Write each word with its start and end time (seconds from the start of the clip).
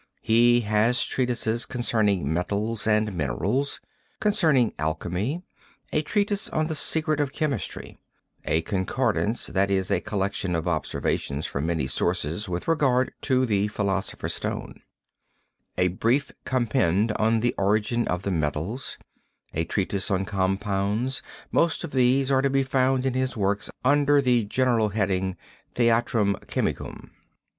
He 0.23 0.61
has 0.61 1.03
treatises 1.05 1.67
concerning 1.67 2.33
Metals 2.33 2.87
and 2.87 3.15
Minerals; 3.15 3.79
concerning 4.19 4.73
Alchemy; 4.79 5.43
A 5.93 6.01
Treatise 6.01 6.49
on 6.49 6.65
the 6.65 6.73
Secret 6.73 7.19
of 7.19 7.31
Chemistry; 7.31 7.99
A 8.43 8.61
Concordance, 8.63 9.45
that 9.45 9.69
is 9.69 9.91
a 9.91 10.01
Collection 10.01 10.55
of 10.55 10.67
observations 10.67 11.45
from 11.45 11.67
many 11.67 11.85
sources 11.85 12.49
with 12.49 12.67
regard 12.67 13.13
to 13.21 13.45
the 13.45 13.67
Philosopher's 13.67 14.33
Stone; 14.33 14.81
A 15.77 15.89
Brief 15.89 16.31
Compend 16.45 17.11
on 17.17 17.41
the 17.41 17.53
Origin 17.59 18.07
of 18.07 18.23
the 18.23 18.31
Metals; 18.31 18.97
A 19.53 19.65
Treatise 19.65 20.09
on 20.09 20.25
Compounds; 20.25 21.21
most 21.51 21.83
of 21.83 21.91
these 21.91 22.31
are 22.31 22.41
to 22.41 22.49
be 22.49 22.63
found 22.63 23.05
in 23.05 23.13
his 23.13 23.37
works 23.37 23.69
under 23.85 24.19
the 24.19 24.45
general 24.45 24.89
heading 24.89 25.37
"Theatrum 25.75 26.37
Chemicum." 26.47 27.11